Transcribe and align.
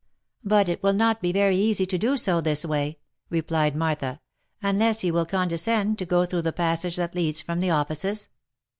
"But 0.43 0.67
it 0.67 0.81
will 0.81 0.93
not 0.93 1.21
be 1.21 1.31
very 1.31 1.55
easy 1.57 1.85
to 1.85 1.95
do 1.99 2.17
so, 2.17 2.41
this 2.41 2.65
way," 2.65 2.97
replied 3.29 3.75
Martha," 3.75 4.19
unless 4.63 5.03
you 5.03 5.13
will 5.13 5.27
condescend 5.27 5.99
to 5.99 6.07
go 6.07 6.25
through 6.25 6.41
the 6.41 6.51
passage 6.51 6.95
that 6.95 7.13
leads 7.13 7.43
from 7.43 7.59
the 7.59 7.69
offices." 7.69 8.27